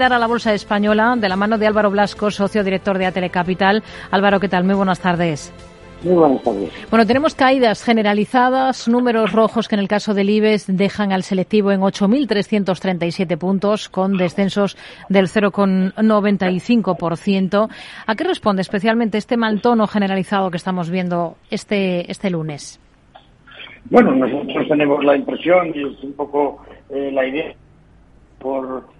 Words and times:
a 0.00 0.08
la 0.10 0.28
Bolsa 0.28 0.54
Española 0.54 1.16
de 1.18 1.28
la 1.28 1.34
mano 1.34 1.58
de 1.58 1.66
Álvaro 1.66 1.90
Blasco, 1.90 2.30
socio 2.30 2.62
director 2.62 2.98
de 2.98 3.06
Atelecapital. 3.06 3.82
Álvaro, 4.12 4.38
¿qué 4.38 4.48
tal? 4.48 4.62
Muy 4.62 4.76
buenas 4.76 5.00
tardes. 5.00 5.52
Muy 6.04 6.14
buenas 6.14 6.40
tardes. 6.44 6.70
Bueno, 6.88 7.04
tenemos 7.04 7.34
caídas 7.34 7.82
generalizadas, 7.82 8.86
números 8.86 9.32
rojos 9.32 9.66
que 9.66 9.74
en 9.74 9.80
el 9.80 9.88
caso 9.88 10.14
del 10.14 10.30
IBEX 10.30 10.66
dejan 10.68 11.10
al 11.10 11.24
selectivo 11.24 11.72
en 11.72 11.80
8.337 11.80 13.36
puntos, 13.38 13.88
con 13.88 14.16
descensos 14.16 14.76
del 15.08 15.26
0,95%. 15.26 17.68
¿A 18.06 18.14
qué 18.14 18.22
responde 18.22 18.62
especialmente 18.62 19.18
este 19.18 19.36
mal 19.36 19.60
tono 19.60 19.88
generalizado 19.88 20.52
que 20.52 20.58
estamos 20.58 20.90
viendo 20.90 21.34
este, 21.50 22.08
este 22.08 22.30
lunes? 22.30 22.78
Bueno, 23.90 24.14
nosotros 24.14 24.68
tenemos 24.68 25.04
la 25.04 25.16
impresión, 25.16 25.72
y 25.74 25.82
es 25.82 26.04
un 26.04 26.12
poco 26.12 26.64
eh, 26.88 27.10
la 27.12 27.26
idea, 27.26 27.52
por 28.38 28.96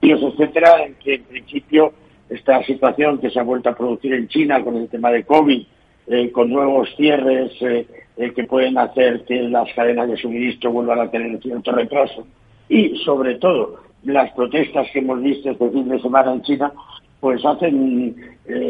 etcétera, 0.00 0.84
en 0.84 0.94
que 0.94 1.14
en 1.14 1.24
principio 1.24 1.92
esta 2.28 2.62
situación 2.64 3.18
que 3.18 3.30
se 3.30 3.40
ha 3.40 3.42
vuelto 3.42 3.70
a 3.70 3.76
producir 3.76 4.12
en 4.14 4.28
China 4.28 4.62
con 4.62 4.76
el 4.76 4.88
tema 4.88 5.10
de 5.10 5.24
COVID, 5.24 5.66
eh, 6.10 6.30
con 6.30 6.50
nuevos 6.50 6.88
cierres 6.96 7.52
eh, 7.60 7.86
eh, 8.16 8.32
que 8.32 8.44
pueden 8.44 8.78
hacer 8.78 9.24
que 9.24 9.42
las 9.42 9.72
cadenas 9.74 10.08
de 10.08 10.16
suministro 10.16 10.72
vuelvan 10.72 11.00
a 11.00 11.10
tener 11.10 11.40
cierto 11.40 11.72
retraso. 11.72 12.26
Y 12.68 12.96
sobre 13.04 13.36
todo 13.36 13.76
las 14.04 14.30
protestas 14.32 14.86
que 14.92 15.00
hemos 15.00 15.22
visto 15.22 15.50
este 15.50 15.70
fin 15.70 15.88
de 15.88 16.00
semana 16.00 16.32
en 16.32 16.42
China 16.42 16.72
pues 17.20 17.44
hacen 17.44 18.14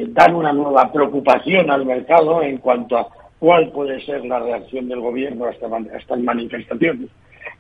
dan 0.08 0.34
una 0.34 0.52
nueva 0.52 0.90
preocupación 0.90 1.70
al 1.70 1.84
mercado 1.84 2.42
en 2.42 2.58
cuanto 2.58 2.96
a 2.96 3.08
cuál 3.38 3.70
puede 3.70 4.00
ser 4.00 4.24
la 4.24 4.40
reacción 4.40 4.88
del 4.88 5.00
gobierno 5.00 5.44
a, 5.44 5.48
a 5.48 5.98
estas 5.98 6.18
manifestaciones. 6.20 7.10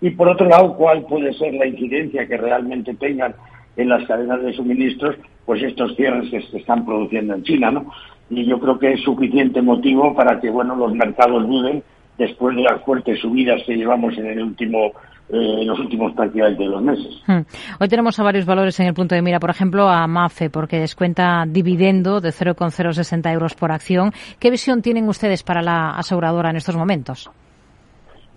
Y 0.00 0.10
por 0.10 0.28
otro 0.28 0.48
lado 0.48 0.74
cuál 0.76 1.02
puede 1.04 1.34
ser 1.34 1.54
la 1.54 1.66
incidencia 1.66 2.26
que 2.26 2.36
realmente 2.36 2.94
tengan 2.94 3.34
en 3.78 3.88
las 3.88 4.06
cadenas 4.06 4.42
de 4.42 4.52
suministros, 4.52 5.16
pues 5.46 5.62
estos 5.62 5.94
cierres 5.96 6.28
que 6.30 6.42
se 6.42 6.58
están 6.58 6.84
produciendo 6.84 7.34
en 7.34 7.44
China, 7.44 7.70
¿no? 7.70 7.90
Y 8.28 8.44
yo 8.44 8.58
creo 8.58 8.78
que 8.78 8.92
es 8.92 9.00
suficiente 9.02 9.62
motivo 9.62 10.14
para 10.14 10.38
que, 10.40 10.50
bueno, 10.50 10.76
los 10.76 10.92
mercados 10.92 11.48
duden 11.48 11.82
después 12.18 12.56
de 12.56 12.62
las 12.62 12.82
fuertes 12.82 13.20
subidas 13.20 13.62
que 13.64 13.76
llevamos 13.76 14.18
en 14.18 14.26
el 14.26 14.42
último 14.42 14.92
eh, 15.30 15.60
en 15.60 15.66
los 15.66 15.78
últimos 15.78 16.12
prácticamente 16.14 16.64
dos 16.64 16.82
meses. 16.82 17.22
Hmm. 17.26 17.42
Hoy 17.78 17.88
tenemos 17.88 18.18
a 18.18 18.24
varios 18.24 18.46
valores 18.46 18.80
en 18.80 18.86
el 18.86 18.94
punto 18.94 19.14
de 19.14 19.22
mira, 19.22 19.38
por 19.38 19.50
ejemplo, 19.50 19.88
a 19.88 20.06
MAFE, 20.06 20.50
porque 20.50 20.80
descuenta 20.80 21.44
dividendo 21.46 22.20
de 22.20 22.32
0,060 22.32 23.32
euros 23.32 23.54
por 23.54 23.70
acción. 23.70 24.10
¿Qué 24.40 24.50
visión 24.50 24.82
tienen 24.82 25.06
ustedes 25.06 25.42
para 25.44 25.62
la 25.62 25.90
aseguradora 25.90 26.50
en 26.50 26.56
estos 26.56 26.76
momentos? 26.76 27.30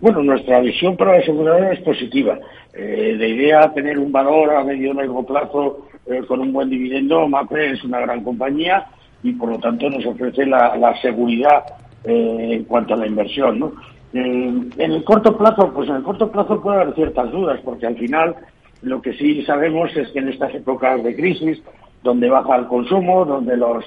Bueno, 0.02 0.24
nuestra 0.24 0.60
visión 0.62 0.98
para 0.98 1.12
la 1.12 1.20
aseguradora 1.20 1.74
es 1.74 1.80
positiva. 1.82 2.40
Eh, 2.74 3.16
de 3.20 3.30
idea 3.30 3.72
tener 3.72 4.00
un 4.00 4.12
valor 4.12 4.50
a 4.56 4.64
medio 4.64 4.94
y 4.94 4.96
largo 4.96 5.24
plazo 5.24 5.86
eh, 6.08 6.24
con 6.28 6.40
un 6.40 6.52
buen 6.52 6.72
dividendo, 6.72 7.28
MAPRE 7.28 7.74
es 7.74 7.84
una 7.84 8.00
gran 8.00 8.24
compañía 8.24 8.88
y 9.22 9.34
por 9.34 9.50
lo 9.50 9.60
tanto 9.60 9.92
nos 9.92 10.04
ofrece 10.04 10.48
la, 10.48 10.96
seguridad 11.04 11.66
eh, 12.04 12.48
en 12.54 12.64
cuanto 12.64 12.96
a 12.96 12.98
la 12.98 13.06
inversión. 13.06 13.60
¿no? 13.60 13.74
en 14.14 14.74
el 14.76 15.04
corto 15.04 15.38
plazo, 15.38 15.72
pues 15.72 15.88
en 15.88 15.98
el 15.98 16.04
corto 16.04 16.32
plazo 16.32 16.60
puede 16.60 16.82
haber 16.82 16.96
ciertas 16.96 17.32
dudas, 17.32 17.62
porque 17.64 17.86
al 17.86 17.96
final 17.96 18.36
lo 18.82 19.02
que 19.02 19.14
sí 19.14 19.44
sabemos 19.44 19.96
es 19.96 20.10
que 20.10 20.20
en 20.20 20.30
estas 20.30 20.54
épocas 20.56 21.02
de 21.04 21.16
crisis, 21.16 21.62
donde 22.04 22.28
baja 22.28 22.56
el 22.56 22.66
consumo, 22.66 23.24
donde 23.24 23.56
los, 23.56 23.86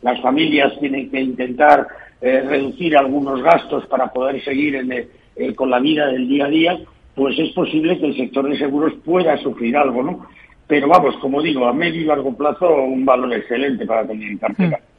las 0.00 0.20
familias 0.22 0.72
tienen 0.80 1.10
que 1.10 1.20
intentar 1.20 1.86
reducir 2.20 2.96
algunos 2.96 3.42
gastos 3.42 3.86
para 3.86 4.08
poder 4.08 4.42
seguir 4.42 4.74
en 4.74 4.90
el, 4.92 5.08
eh, 5.36 5.54
con 5.54 5.70
la 5.70 5.80
vida 5.80 6.06
del 6.08 6.28
día 6.28 6.46
a 6.46 6.48
día, 6.48 6.78
pues 7.14 7.38
es 7.38 7.50
posible 7.52 7.98
que 7.98 8.06
el 8.06 8.16
sector 8.16 8.48
de 8.48 8.58
seguros 8.58 8.94
pueda 9.04 9.36
sufrir 9.38 9.76
algo, 9.76 10.02
¿no? 10.02 10.26
Pero 10.66 10.88
vamos, 10.88 11.16
como 11.20 11.42
digo, 11.42 11.66
a 11.66 11.72
medio 11.72 12.00
y 12.00 12.04
largo 12.04 12.36
plazo 12.36 12.68
un 12.68 13.04
valor 13.04 13.34
excelente 13.34 13.84
para 13.84 14.06
tener 14.06 14.30
en 14.30 14.38
cartera. 14.38 14.78
Hmm. 14.78 14.90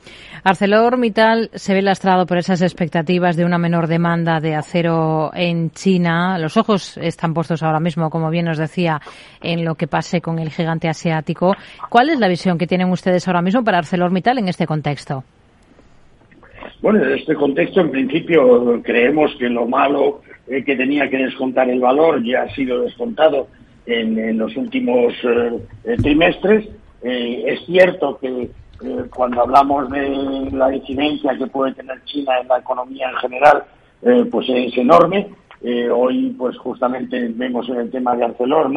ArcelorMittal 0.44 1.50
se 1.54 1.74
ve 1.74 1.82
lastrado 1.82 2.26
por 2.26 2.38
esas 2.38 2.62
expectativas 2.62 3.38
de 3.38 3.46
una 3.46 3.58
menor 3.58 3.88
demanda 3.88 4.40
de 4.40 4.56
acero 4.56 5.32
en 5.34 5.72
China. 5.72 6.38
Los 6.40 6.58
ojos 6.58 6.98
están 6.98 7.34
puestos 7.34 7.64
ahora 7.64 7.80
mismo, 7.80 8.10
como 8.10 8.30
bien 8.30 8.46
nos 8.46 8.58
decía, 8.58 9.00
en 9.42 9.64
lo 9.64 9.76
que 9.76 9.88
pase 9.88 10.20
con 10.20 10.40
el 10.40 10.50
gigante 10.50 10.90
asiático. 10.90 11.56
¿Cuál 11.90 12.10
es 12.10 12.20
la 12.20 12.28
visión 12.28 12.58
que 12.58 12.68
tienen 12.68 12.90
ustedes 12.90 13.28
ahora 13.28 13.42
mismo 13.42 13.64
para 13.64 13.78
ArcelorMittal 13.78 14.40
en 14.40 14.50
este 14.50 14.68
contexto? 14.68 15.24
Bueno, 16.82 17.04
en 17.04 17.14
este 17.14 17.36
contexto, 17.36 17.80
en 17.82 17.92
principio, 17.92 18.82
creemos 18.84 19.36
que 19.38 19.50
lo 19.50 19.68
malo 19.68 20.22
eh, 20.48 20.64
que 20.64 20.76
tenía 20.76 21.08
que 21.12 21.18
descontar 21.18 21.70
el 21.70 21.80
valor 21.80 22.24
ya 22.24 22.42
ha 22.42 22.56
sido 22.56 22.82
descontado 22.82 23.48
en, 23.86 24.36
los 24.38 24.58
últimos 24.58 25.14
eh, 25.24 25.98
trimestres. 26.02 26.68
Eh, 27.04 27.44
es 27.46 27.66
cierto 27.68 28.18
que 28.20 28.50
cuando 29.12 29.42
hablamos 29.42 29.92
de 29.92 30.50
la 30.54 30.76
incidencia 30.76 31.38
que 31.38 31.46
puede 31.46 31.74
tener 31.76 32.04
China 32.06 32.34
en 32.42 32.48
la 32.48 32.58
economía 32.58 33.12
en 33.12 33.18
general, 33.18 33.64
pues 34.32 34.50
es 34.50 34.76
enorme. 34.76 35.28
hoy, 35.94 36.36
pues 36.36 36.58
justamente 36.58 37.28
vemos 37.36 37.70
en 37.70 37.76
el 37.76 37.92
tema 37.92 38.16
de 38.16 38.24
Arcelor. 38.26 38.72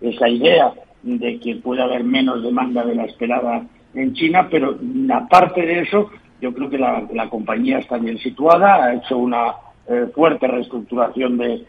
Esa 0.00 0.28
idea 0.28 0.72
de 1.02 1.40
que 1.40 1.56
puede 1.56 1.82
haber 1.82 2.04
menos 2.04 2.40
demanda 2.40 2.84
de 2.84 2.94
la 2.94 3.06
esperada 3.06 3.66
en 3.94 4.14
China, 4.14 4.46
pero 4.48 4.78
aparte 5.12 5.62
de 5.62 5.80
eso, 5.80 6.08
yo 6.40 6.54
creo 6.54 6.70
que 6.70 6.78
la, 6.78 7.28
compañía 7.28 7.78
está 7.78 7.98
bien 7.98 8.18
situada, 8.18 8.84
ha 8.84 8.94
hecho 8.94 9.18
una 9.18 9.54
eh, 9.88 10.06
fuerte 10.14 10.46
reestructuración 10.46 11.38
de, 11.38 11.66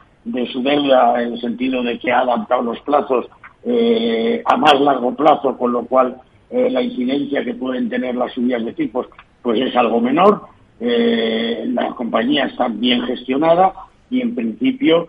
su 0.51 0.61
deuda 0.61 1.21
en 1.21 1.33
el 1.33 1.41
sentido 1.41 1.81
de 1.81 1.97
que 1.97 2.11
ha 2.11 2.19
adaptado 2.19 2.61
los 2.61 2.79
plazos 2.81 3.25
eh, 3.63 4.43
a 4.45 4.57
más 4.57 4.79
largo 4.79 5.15
plazo, 5.15 5.57
con 5.57 5.71
lo 5.71 5.85
cual 5.85 6.17
eh, 6.51 6.69
la 6.69 6.81
incidencia 6.81 7.43
que 7.43 7.55
pueden 7.55 7.89
tener 7.89 8.15
las 8.15 8.33
subidas 8.33 8.63
de 8.63 8.73
tipos 8.73 9.07
pues 9.41 9.59
es 9.59 9.75
algo 9.75 9.99
menor. 10.01 10.41
la 10.79 11.89
compañía 11.95 12.45
está 12.45 12.67
bien 12.67 13.01
gestionada 13.03 13.73
y 14.09 14.21
en 14.21 14.35
principio 14.35 15.07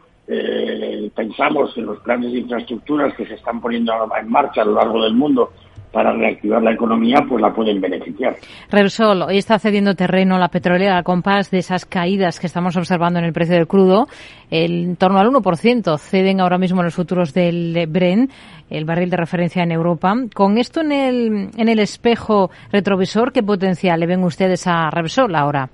pensamos 1.14 1.74
que 1.74 1.82
los 1.82 1.98
planes 2.00 2.32
de 2.32 2.38
infraestructuras 2.38 3.14
que 3.14 3.26
se 3.26 3.34
están 3.34 3.60
poniendo 3.60 3.92
en 4.20 4.28
marcha 4.28 4.62
a 4.62 4.64
lo 4.64 4.74
largo 4.74 5.02
del 5.02 5.14
mundo 5.14 5.50
para 5.92 6.12
reactivar 6.12 6.62
la 6.62 6.72
economía, 6.72 7.24
pues 7.28 7.42
la 7.42 7.52
pueden 7.52 7.80
beneficiar. 7.80 8.36
Repsol, 8.70 9.22
hoy 9.22 9.38
está 9.38 9.58
cediendo 9.58 9.94
terreno 9.94 10.38
la 10.38 10.48
petrolera 10.48 10.96
al 10.96 11.04
compás 11.04 11.50
de 11.50 11.58
esas 11.58 11.84
caídas 11.84 12.38
que 12.38 12.46
estamos 12.46 12.76
observando 12.76 13.18
en 13.18 13.24
el 13.24 13.32
precio 13.32 13.56
del 13.56 13.66
crudo. 13.66 14.06
en 14.50 14.96
torno 14.96 15.18
al 15.18 15.28
1% 15.28 15.98
ceden 15.98 16.40
ahora 16.40 16.58
mismo 16.58 16.82
los 16.82 16.94
futuros 16.94 17.32
del 17.34 17.86
Bren, 17.88 18.28
el 18.68 18.84
barril 18.84 19.10
de 19.10 19.16
referencia 19.16 19.62
en 19.62 19.72
Europa. 19.72 20.14
Con 20.34 20.58
esto 20.58 20.80
en 20.80 20.92
el, 20.92 21.50
en 21.56 21.68
el 21.68 21.78
espejo 21.78 22.50
retrovisor, 22.72 23.32
¿qué 23.32 23.42
potencial 23.42 24.00
le 24.00 24.06
ven 24.06 24.22
ustedes 24.22 24.66
a 24.66 24.90
Repsol 24.90 25.34
ahora? 25.34 25.68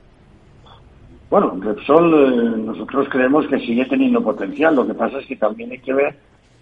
Bueno, 1.28 1.58
Repsol 1.60 2.14
eh, 2.14 2.62
nosotros 2.64 3.08
creemos 3.10 3.46
que 3.48 3.58
sigue 3.58 3.84
teniendo 3.86 4.22
potencial. 4.22 4.76
Lo 4.76 4.86
que 4.86 4.94
pasa 4.94 5.18
es 5.18 5.26
que 5.26 5.36
también 5.36 5.72
hay 5.72 5.78
que 5.78 5.92
ver 5.92 6.16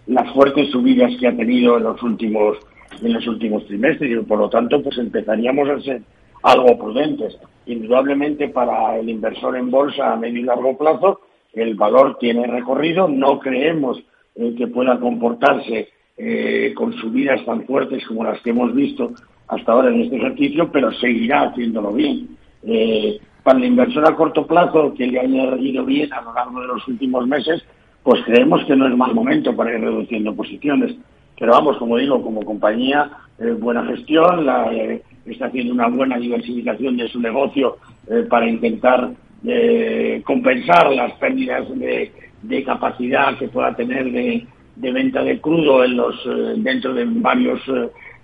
las 0.06 0.32
fuertes 0.32 0.70
subidas 0.70 1.12
que 1.20 1.28
ha 1.28 1.36
tenido 1.36 1.76
en 1.76 1.84
los 1.84 2.02
últimos 2.02 2.58
en 3.04 3.12
los 3.14 3.26
últimos 3.26 3.66
trimestres 3.66 4.10
y 4.10 4.16
por 4.24 4.38
lo 4.38 4.48
tanto 4.48 4.82
pues 4.82 4.98
empezaríamos 4.98 5.68
a 5.68 5.80
ser 5.80 6.02
algo 6.42 6.78
prudentes. 6.78 7.38
Indudablemente 7.66 8.48
para 8.48 8.98
el 8.98 9.08
inversor 9.08 9.56
en 9.56 9.70
bolsa 9.70 10.12
a 10.12 10.16
medio 10.16 10.40
y 10.40 10.44
largo 10.44 10.76
plazo 10.76 11.20
el 11.54 11.74
valor 11.74 12.18
tiene 12.18 12.46
recorrido, 12.46 13.08
no 13.08 13.38
creemos 13.38 14.02
que 14.34 14.66
pueda 14.66 14.98
comportarse 14.98 15.88
eh, 16.16 16.72
con 16.76 16.92
subidas 16.94 17.44
tan 17.44 17.64
fuertes 17.64 18.04
como 18.06 18.24
las 18.24 18.40
que 18.42 18.50
hemos 18.50 18.74
visto 18.74 19.12
hasta 19.48 19.72
ahora 19.72 19.90
en 19.90 20.02
este 20.02 20.16
ejercicio, 20.16 20.70
pero 20.72 20.92
seguirá 20.92 21.42
haciéndolo 21.42 21.92
bien. 21.92 22.36
Eh, 22.64 23.20
para 23.42 23.58
el 23.58 23.66
inversor 23.66 24.06
a 24.08 24.16
corto 24.16 24.46
plazo, 24.46 24.94
que 24.94 25.06
le 25.06 25.20
haya 25.20 25.56
ido 25.56 25.84
bien 25.84 26.12
a 26.12 26.22
lo 26.22 26.32
largo 26.32 26.60
de 26.60 26.66
los 26.66 26.88
últimos 26.88 27.26
meses, 27.26 27.62
pues 28.02 28.22
creemos 28.24 28.64
que 28.64 28.74
no 28.74 28.88
es 28.88 28.96
mal 28.96 29.14
momento 29.14 29.54
para 29.54 29.74
ir 29.74 29.80
reduciendo 29.80 30.34
posiciones. 30.34 30.96
Pero 31.38 31.52
vamos, 31.52 31.76
como 31.78 31.96
digo, 31.98 32.22
como 32.22 32.44
compañía, 32.44 33.10
eh, 33.38 33.50
buena 33.50 33.84
gestión, 33.86 34.46
eh, 34.70 35.02
está 35.26 35.46
haciendo 35.46 35.74
una 35.74 35.88
buena 35.88 36.18
diversificación 36.18 36.96
de 36.96 37.08
su 37.08 37.20
negocio 37.20 37.78
eh, 38.08 38.26
para 38.28 38.48
intentar 38.48 39.10
compensar 40.24 40.90
las 40.92 41.12
pérdidas 41.18 41.66
de, 41.78 42.64
capacidad 42.64 43.36
que 43.36 43.48
pueda 43.48 43.76
tener 43.76 44.10
de, 44.10 44.46
de, 44.76 44.90
venta 44.90 45.22
de 45.22 45.38
crudo 45.38 45.84
en 45.84 45.98
los 45.98 46.16
dentro 46.56 46.94
de 46.94 47.04
varios 47.04 47.60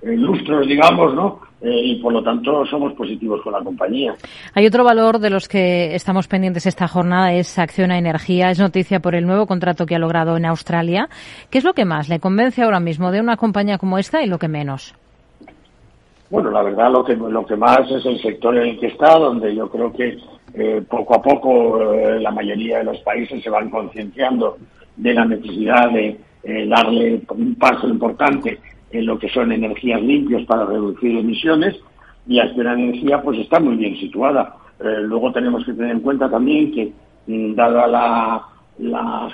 lustros, 0.02 0.66
digamos, 0.66 1.14
¿no? 1.14 1.40
Eh, 1.62 1.80
y 1.84 1.96
por 1.96 2.12
lo 2.12 2.22
tanto 2.22 2.64
somos 2.64 2.94
positivos 2.94 3.42
con 3.42 3.52
la 3.52 3.60
compañía. 3.60 4.14
Hay 4.54 4.66
otro 4.66 4.82
valor 4.82 5.18
de 5.18 5.28
los 5.28 5.46
que 5.46 5.94
estamos 5.94 6.26
pendientes 6.26 6.64
esta 6.64 6.88
jornada, 6.88 7.34
es 7.34 7.58
Acciona 7.58 7.98
Energía. 7.98 8.50
Es 8.50 8.58
noticia 8.58 9.00
por 9.00 9.14
el 9.14 9.26
nuevo 9.26 9.46
contrato 9.46 9.84
que 9.84 9.94
ha 9.94 9.98
logrado 9.98 10.38
en 10.38 10.46
Australia. 10.46 11.08
¿Qué 11.50 11.58
es 11.58 11.64
lo 11.64 11.74
que 11.74 11.84
más 11.84 12.08
le 12.08 12.18
convence 12.18 12.62
ahora 12.62 12.80
mismo 12.80 13.10
de 13.10 13.20
una 13.20 13.36
compañía 13.36 13.76
como 13.76 13.98
esta 13.98 14.22
y 14.22 14.26
lo 14.26 14.38
que 14.38 14.48
menos? 14.48 14.94
Bueno, 16.30 16.50
la 16.50 16.62
verdad 16.62 16.90
lo 16.92 17.04
que, 17.04 17.14
lo 17.14 17.44
que 17.44 17.56
más 17.56 17.80
es 17.90 18.06
el 18.06 18.22
sector 18.22 18.56
en 18.56 18.68
el 18.68 18.80
que 18.80 18.86
está, 18.86 19.18
donde 19.18 19.54
yo 19.54 19.68
creo 19.68 19.92
que 19.92 20.16
eh, 20.54 20.82
poco 20.88 21.16
a 21.16 21.22
poco 21.22 21.92
eh, 21.92 22.20
la 22.20 22.30
mayoría 22.30 22.78
de 22.78 22.84
los 22.84 23.00
países 23.00 23.42
se 23.42 23.50
van 23.50 23.68
concienciando 23.68 24.56
de 24.96 25.12
la 25.12 25.24
necesidad 25.24 25.90
de 25.90 26.18
darle 26.66 27.20
un 27.28 27.54
paso 27.56 27.86
importante 27.86 28.58
en 28.92 29.06
lo 29.06 29.18
que 29.18 29.28
son 29.28 29.52
energías 29.52 30.02
limpias 30.02 30.44
para 30.46 30.66
reducir 30.66 31.16
emisiones 31.16 31.76
y 32.26 32.38
Acciona 32.38 32.74
Energía 32.74 33.22
pues 33.22 33.38
está 33.38 33.60
muy 33.60 33.76
bien 33.76 33.96
situada. 33.96 34.56
Eh, 34.80 35.02
luego 35.02 35.32
tenemos 35.32 35.64
que 35.64 35.72
tener 35.72 35.92
en 35.92 36.00
cuenta 36.00 36.30
también 36.30 36.72
que, 36.72 36.92
mm, 37.26 37.54
dada 37.54 37.86
la, 37.86 38.46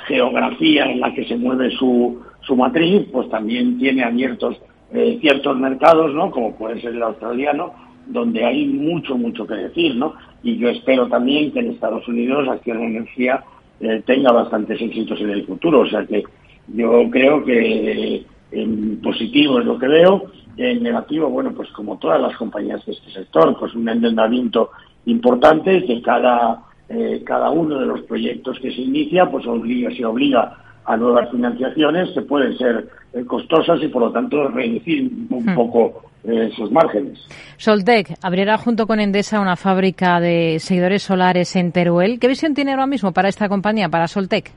geografía 0.08 0.90
en 0.90 1.00
la 1.00 1.14
que 1.14 1.24
se 1.24 1.36
mueve 1.36 1.70
su, 1.70 2.20
su 2.40 2.56
matriz, 2.56 3.06
pues 3.12 3.28
también 3.28 3.78
tiene 3.78 4.02
abiertos 4.02 4.56
eh, 4.92 5.18
ciertos 5.20 5.56
mercados, 5.58 6.12
¿no? 6.14 6.30
Como 6.30 6.56
puede 6.56 6.80
ser 6.80 6.94
el 6.94 7.02
australiano, 7.02 7.72
donde 8.06 8.44
hay 8.44 8.66
mucho, 8.66 9.16
mucho 9.16 9.46
que 9.46 9.54
decir, 9.54 9.94
¿no? 9.94 10.14
Y 10.42 10.56
yo 10.56 10.68
espero 10.68 11.06
también 11.08 11.52
que 11.52 11.60
en 11.60 11.70
Estados 11.70 12.06
Unidos 12.08 12.48
Acción 12.48 12.82
Energía 12.82 13.44
eh, 13.80 14.02
tenga 14.06 14.32
bastantes 14.32 14.80
éxitos 14.80 15.20
en 15.20 15.30
el 15.30 15.46
futuro. 15.46 15.80
O 15.80 15.86
sea 15.86 16.04
que 16.06 16.24
yo 16.68 17.08
creo 17.10 17.44
que 17.44 18.24
en 18.62 19.00
positivo 19.00 19.60
es 19.60 19.66
lo 19.66 19.78
que 19.78 19.88
veo. 19.88 20.24
En 20.56 20.82
negativo, 20.82 21.28
bueno, 21.28 21.52
pues 21.52 21.68
como 21.70 21.98
todas 21.98 22.20
las 22.20 22.34
compañías 22.36 22.84
de 22.86 22.92
este 22.92 23.10
sector, 23.10 23.56
pues 23.58 23.74
un 23.74 23.88
endeudamiento 23.88 24.70
importante 25.04 25.84
que 25.84 26.00
cada, 26.00 26.62
eh, 26.88 27.22
cada 27.24 27.50
uno 27.50 27.78
de 27.78 27.86
los 27.86 28.00
proyectos 28.02 28.58
que 28.60 28.72
se 28.72 28.80
inicia, 28.80 29.26
pues 29.30 29.46
obliga, 29.46 29.90
se 29.94 30.04
obliga 30.04 30.56
a 30.86 30.96
nuevas 30.96 31.30
financiaciones 31.30 32.10
que 32.14 32.22
pueden 32.22 32.56
ser 32.56 32.88
eh, 33.12 33.24
costosas 33.26 33.82
y 33.82 33.88
por 33.88 34.02
lo 34.02 34.12
tanto 34.12 34.48
reducir 34.48 35.10
un 35.30 35.44
hmm. 35.44 35.54
poco 35.54 36.02
eh, 36.24 36.50
sus 36.56 36.70
márgenes. 36.70 37.18
Soltec 37.56 38.14
abrirá 38.22 38.56
junto 38.56 38.86
con 38.86 38.98
Endesa 38.98 39.40
una 39.40 39.56
fábrica 39.56 40.20
de 40.20 40.58
seguidores 40.58 41.02
solares 41.02 41.54
en 41.56 41.72
Teruel. 41.72 42.18
¿Qué 42.18 42.28
visión 42.28 42.54
tiene 42.54 42.72
ahora 42.72 42.86
mismo 42.86 43.12
para 43.12 43.28
esta 43.28 43.48
compañía, 43.48 43.88
para 43.88 44.08
Soltec? 44.08 44.52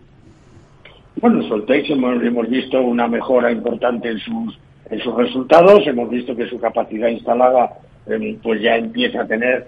Bueno, 1.21 1.44
Soltec 1.44 1.89
hemos, 1.89 2.50
visto 2.50 2.81
una 2.81 3.07
mejora 3.07 3.51
importante 3.51 4.10
en 4.10 4.19
sus, 4.19 4.60
en 4.89 5.00
sus 5.00 5.16
resultados, 5.16 5.86
hemos 5.86 6.10
visto 6.10 6.36
que 6.36 6.48
su 6.48 6.60
capacidad 6.60 7.10
instalada 7.10 7.74
eh, 8.07 8.38
pues 8.42 8.62
ya 8.62 8.77
empieza 8.77 9.21
a 9.21 9.27
tener 9.27 9.68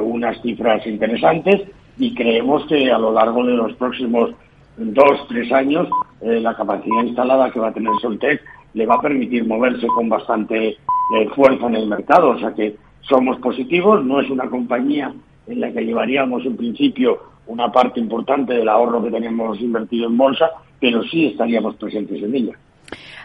unas 0.00 0.40
cifras 0.42 0.86
interesantes 0.86 1.62
y 1.98 2.14
creemos 2.14 2.64
que 2.66 2.88
a 2.90 2.98
lo 2.98 3.12
largo 3.12 3.44
de 3.44 3.54
los 3.54 3.72
próximos 3.74 4.30
dos, 4.76 5.26
tres 5.28 5.50
años, 5.52 5.88
eh, 6.20 6.40
la 6.40 6.54
capacidad 6.54 7.02
instalada 7.02 7.50
que 7.50 7.60
va 7.60 7.68
a 7.68 7.72
tener 7.72 7.92
Soltec 8.00 8.42
le 8.74 8.86
va 8.86 8.96
a 8.96 9.00
permitir 9.00 9.46
moverse 9.46 9.86
con 9.86 10.08
bastante 10.08 10.68
eh, 10.68 11.28
fuerza 11.34 11.66
en 11.66 11.76
el 11.76 11.86
mercado. 11.86 12.30
O 12.30 12.38
sea 12.38 12.52
que 12.52 12.76
somos 13.00 13.38
positivos, 13.38 14.04
no 14.04 14.20
es 14.20 14.28
una 14.30 14.48
compañía 14.48 15.12
en 15.46 15.60
la 15.60 15.72
que 15.72 15.84
llevaríamos 15.84 16.44
en 16.44 16.56
principio 16.56 17.20
una 17.46 17.70
parte 17.70 18.00
importante 18.00 18.52
del 18.52 18.68
ahorro 18.68 19.02
que 19.02 19.10
tenemos 19.10 19.60
invertido 19.60 20.08
en 20.08 20.16
bolsa, 20.16 20.50
pero 20.80 21.02
sí 21.04 21.26
estaríamos 21.26 21.76
presentes 21.76 22.22
en 22.22 22.34
ella. 22.34 22.52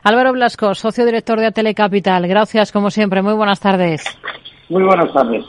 Álvaro 0.04 0.34
Blasco, 0.34 0.74
socio 0.74 1.06
director 1.06 1.40
de 1.40 1.48
Atelecapital. 1.48 2.28
Gracias, 2.28 2.72
como 2.72 2.90
siempre. 2.90 3.22
Muy 3.22 3.34
buenas 3.34 3.60
tardes. 3.60 4.04
Muy 4.70 4.84
buenas 4.84 5.14
tardes. 5.14 5.46